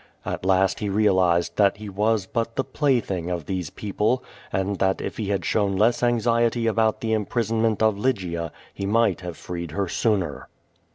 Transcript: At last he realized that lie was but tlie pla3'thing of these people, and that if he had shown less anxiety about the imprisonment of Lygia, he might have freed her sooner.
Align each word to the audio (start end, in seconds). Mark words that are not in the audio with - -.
At 0.25 0.43
last 0.43 0.79
he 0.79 0.89
realized 0.89 1.57
that 1.57 1.79
lie 1.79 1.87
was 1.89 2.25
but 2.25 2.55
tlie 2.55 2.65
pla3'thing 2.73 3.31
of 3.31 3.45
these 3.45 3.69
people, 3.69 4.23
and 4.51 4.79
that 4.79 4.99
if 4.99 5.17
he 5.17 5.27
had 5.29 5.45
shown 5.45 5.75
less 5.77 6.01
anxiety 6.01 6.65
about 6.65 7.01
the 7.01 7.13
imprisonment 7.13 7.83
of 7.83 7.99
Lygia, 7.99 8.51
he 8.73 8.87
might 8.87 9.21
have 9.21 9.37
freed 9.37 9.69
her 9.73 9.87
sooner. 9.87 10.47